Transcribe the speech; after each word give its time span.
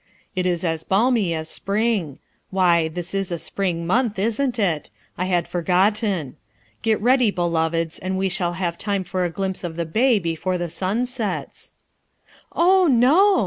It 0.35 0.47
is 0.47 0.63
as 0.65 0.83
balmy 0.83 1.31
as 1.35 1.47
spring, 1.47 2.17
"Why, 2.49 2.87
this 2.87 3.13
is 3.13 3.31
a 3.31 3.37
spring 3.37 3.85
month, 3.85 4.17
isn't 4.17 4.57
it? 4.57 4.89
I 5.15 5.25
had 5.25 5.47
forgotten. 5.47 6.37
Get 6.81 6.99
ready, 6.99 7.29
beloveds, 7.29 7.99
and 7.99 8.17
we 8.17 8.27
shall 8.27 8.51
328 8.53 8.57
RUTH 8.57 8.73
ERSKINE'S 8.73 8.81
SON 8.81 8.95
have 8.95 9.03
time 9.03 9.11
for 9.11 9.25
a 9.25 9.35
glimpse 9.35 9.63
of 9.63 9.75
the 9.75 9.85
bay 9.85 10.17
before 10.17 10.55
i\ 10.55 10.65
sun 10.65 11.05
sets." 11.05 11.73
"Oh, 12.51 12.87
no!" 12.87 13.39